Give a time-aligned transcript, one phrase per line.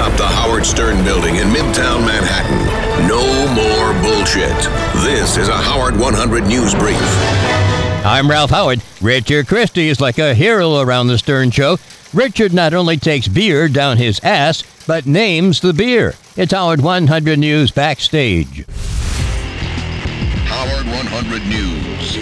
[0.00, 3.06] atop the Howard Stern building in Midtown Manhattan.
[3.06, 3.20] No
[3.52, 4.56] more bullshit.
[5.04, 6.96] This is a Howard 100 News Brief.
[8.02, 8.80] I'm Ralph Howard.
[9.02, 11.76] Richard Christie is like a hero around the Stern Show.
[12.14, 16.14] Richard not only takes beer down his ass, but names the beer.
[16.34, 18.64] It's Howard 100 News Backstage.
[20.46, 22.16] Howard 100 News.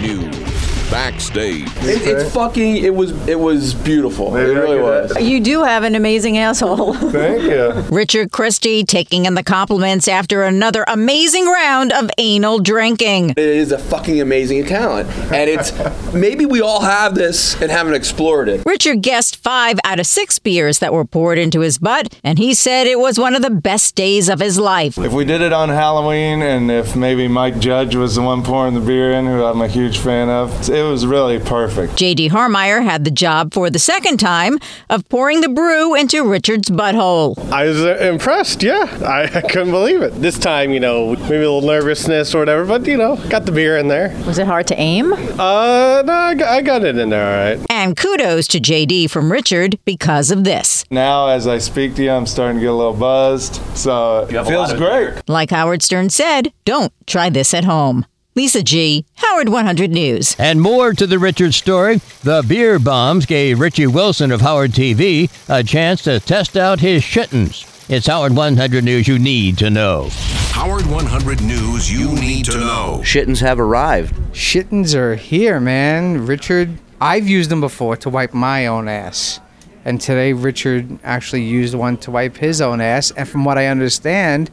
[0.00, 0.51] News.
[0.92, 1.62] Backstage.
[1.78, 2.76] It, it's fucking.
[2.76, 3.12] It was.
[3.26, 4.30] It was beautiful.
[4.30, 5.18] Maybe it really was.
[5.18, 6.92] You do have an amazing asshole.
[6.92, 7.70] Thank you.
[7.90, 13.30] Richard Christie taking in the compliments after another amazing round of anal drinking.
[13.30, 15.72] It is a fucking amazing talent, and it's
[16.12, 18.62] maybe we all have this and haven't explored it.
[18.66, 22.52] Richard guessed five out of six beers that were poured into his butt, and he
[22.52, 24.98] said it was one of the best days of his life.
[24.98, 28.74] If we did it on Halloween, and if maybe Mike Judge was the one pouring
[28.74, 31.96] the beer in, who I'm a huge fan of, it was really perfect.
[31.96, 32.30] J.D.
[32.30, 34.58] Harmeyer had the job for the second time
[34.90, 37.38] of pouring the brew into Richard's butthole.
[37.50, 38.62] I was uh, impressed.
[38.62, 40.10] Yeah, I, I couldn't believe it.
[40.20, 43.52] This time, you know, maybe a little nervousness or whatever, but you know, got the
[43.52, 44.08] beer in there.
[44.26, 45.12] Was it hard to aim?
[45.12, 47.66] Uh, no, I got, I got it in there, all right.
[47.70, 49.08] And kudos to J.D.
[49.08, 50.84] from Richard because of this.
[50.90, 54.44] Now, as I speak to you, I'm starting to get a little buzzed, so it
[54.46, 55.28] feels great.
[55.28, 58.06] Like Howard Stern said, don't try this at home.
[58.34, 60.34] Lisa G., Howard 100 News.
[60.38, 62.00] And more to the Richard story.
[62.22, 67.02] The beer bombs gave Richie Wilson of Howard TV a chance to test out his
[67.02, 67.68] shittens.
[67.90, 70.08] It's Howard 100 News you need to know.
[70.52, 73.00] Howard 100 News you need to know.
[73.02, 74.14] Shittens have arrived.
[74.32, 76.24] Shittens are here, man.
[76.24, 79.40] Richard, I've used them before to wipe my own ass.
[79.84, 83.10] And today, Richard actually used one to wipe his own ass.
[83.10, 84.50] And from what I understand,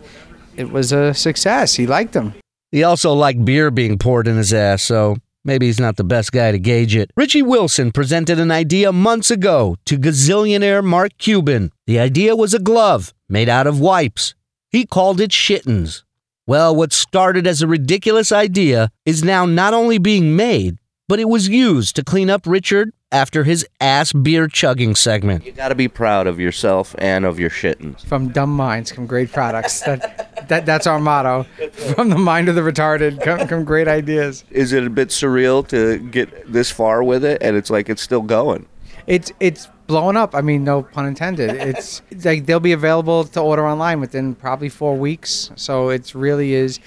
[0.58, 1.76] it was a success.
[1.76, 2.34] He liked them.
[2.72, 6.32] He also liked beer being poured in his ass, so maybe he's not the best
[6.32, 7.12] guy to gauge it.
[7.16, 11.72] Richie Wilson presented an idea months ago to gazillionaire Mark Cuban.
[11.88, 14.36] The idea was a glove made out of wipes.
[14.70, 16.04] He called it Shittens.
[16.46, 20.78] Well, what started as a ridiculous idea is now not only being made,
[21.08, 25.44] but it was used to clean up Richard after his ass beer chugging segment.
[25.44, 28.06] You gotta be proud of yourself and of your shittens.
[28.06, 29.82] From dumb minds come great products.
[29.82, 31.44] that, that that's our motto.
[31.96, 34.44] From the mind of the retarded come, come great ideas.
[34.52, 38.02] Is it a bit surreal to get this far with it and it's like it's
[38.02, 38.68] still going?
[39.08, 40.36] It's it's blowing up.
[40.36, 41.50] I mean, no pun intended.
[41.70, 45.52] It's it's like they'll be available to order online within probably four weeks.
[45.56, 46.80] So it really is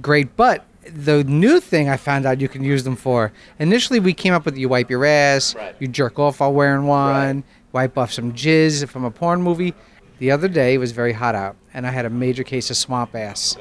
[0.00, 0.36] great.
[0.36, 3.32] But the new thing I found out you can use them for.
[3.58, 7.44] Initially, we came up with you wipe your ass, you jerk off while wearing one,
[7.72, 9.74] wipe off some jizz from a porn movie.
[10.18, 12.76] The other day it was very hot out, and I had a major case of
[12.76, 13.56] swamp ass.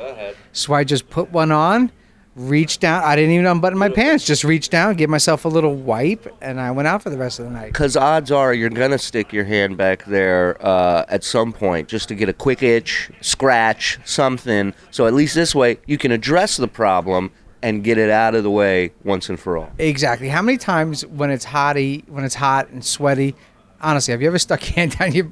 [0.54, 1.92] So I just put one on,
[2.36, 3.04] reached down.
[3.04, 4.26] I didn't even unbutton my pants.
[4.26, 7.40] Just reached down, give myself a little wipe, and I went out for the rest
[7.40, 7.68] of the night.
[7.68, 12.08] Because odds are you're gonna stick your hand back there uh, at some point just
[12.10, 14.74] to get a quick itch, scratch, something.
[14.92, 18.44] So at least this way you can address the problem and get it out of
[18.44, 19.72] the way once and for all.
[19.80, 20.30] Exactly.
[20.30, 23.36] How many times when it's hotty, when it's hot and sweaty,
[23.82, 25.32] honestly, have you ever stuck your hand down your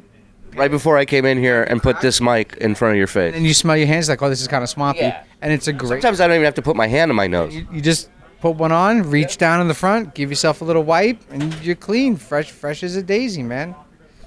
[0.55, 3.35] Right before I came in here and put this mic in front of your face.
[3.35, 5.23] and you smell your hands like, oh, this is kind of swampy, Yeah.
[5.41, 6.01] and it's a great.
[6.01, 7.55] Sometimes I don't even have to put my hand on my nose.
[7.55, 8.09] you, you just
[8.39, 11.75] put one on, reach down in the front, give yourself a little wipe, and you're
[11.75, 13.73] clean, fresh, fresh as a daisy, man.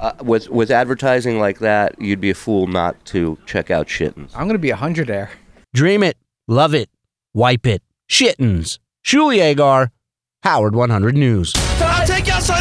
[0.00, 4.30] Uh, with with advertising like that, you'd be a fool not to check out Shittens.
[4.34, 5.30] I'm gonna be a hundred there.
[5.74, 6.90] Dream it, love it,
[7.34, 7.82] wipe it.
[8.10, 8.78] Shittens.
[9.04, 9.90] Shuli Egar,
[10.42, 11.52] Howard 100 News.
[11.80, 12.60] I'll take your son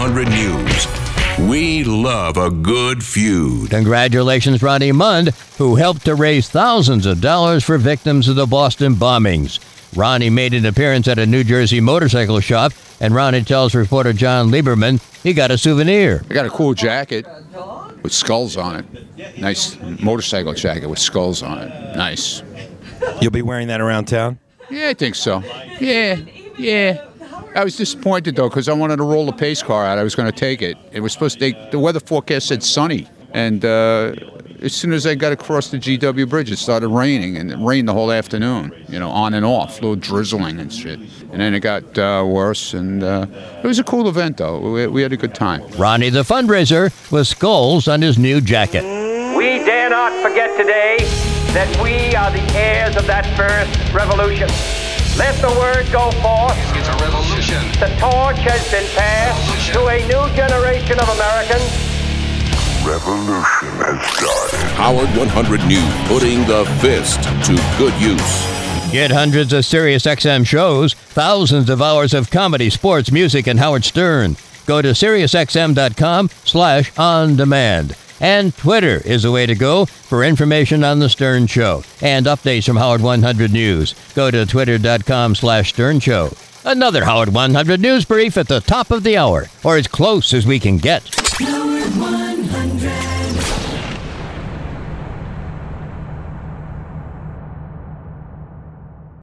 [0.00, 1.46] 100 News.
[1.50, 3.68] We love a good feud.
[3.68, 5.28] Congratulations, Ronnie Mund,
[5.58, 9.60] who helped to raise thousands of dollars for victims of the Boston bombings.
[9.94, 14.48] Ronnie made an appearance at a New Jersey motorcycle shop, and Ronnie tells reporter Jon
[14.48, 16.24] Leiberman he got a souvenir.
[16.30, 17.26] I got a cool jacket
[18.02, 19.38] with skulls on it.
[19.38, 21.94] Nice motorcycle jacket with skulls on it.
[21.94, 22.42] Nice.
[23.20, 24.38] You'll be wearing that around town?
[24.70, 25.42] Yeah, I think so.
[25.78, 26.14] Yeah,
[26.56, 27.09] yeah.
[27.54, 29.98] I was disappointed though because I wanted to roll the pace car out.
[29.98, 30.76] I was going to take it.
[30.92, 31.40] It was supposed to.
[31.40, 34.14] They, the weather forecast said sunny, and uh,
[34.62, 37.88] as soon as I got across the GW bridge, it started raining, and it rained
[37.88, 38.72] the whole afternoon.
[38.88, 41.00] You know, on and off, a little drizzling and shit.
[41.32, 43.26] And then it got uh, worse, and uh,
[43.62, 44.60] it was a cool event though.
[44.72, 45.66] We, we had a good time.
[45.76, 48.84] Ronnie the fundraiser with skulls on his new jacket.
[49.36, 50.98] We dare not forget today
[51.52, 54.48] that we are the heirs of that first revolution.
[55.20, 56.56] Let the word go forth.
[56.74, 57.60] It's a revolution.
[57.72, 61.68] The torch has been passed to a new generation of Americans.
[62.80, 64.70] Revolution has started.
[64.76, 68.92] Howard 100 News, putting the fist to good use.
[68.92, 73.84] Get hundreds of Sirius XM shows, thousands of hours of comedy, sports, music, and Howard
[73.84, 74.38] Stern.
[74.64, 77.94] go to SiriusXM.com slash on demand.
[78.20, 82.66] And Twitter is the way to go for information on The Stern Show and updates
[82.66, 83.94] from Howard 100 News.
[84.14, 86.30] Go to twitter.com slash Stern Show.
[86.64, 90.46] Another Howard 100 News Brief at the top of the hour, or as close as
[90.46, 91.02] we can get.
[91.38, 92.19] Howard 100.